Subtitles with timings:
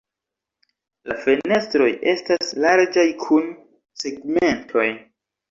[1.11, 3.53] La fenestroj estas larĝaj kun
[4.07, 4.89] segmentoj.